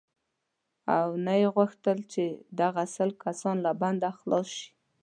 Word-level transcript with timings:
او 0.99 1.07
نه 1.25 1.33
یې 1.41 1.47
غوښتل 1.55 1.97
چې 2.13 2.23
دغه 2.59 2.83
سل 2.95 3.09
کسان 3.23 3.55
له 3.65 3.71
بنده 3.81 4.09
خلاص 4.19 4.47
شي. 4.57 4.69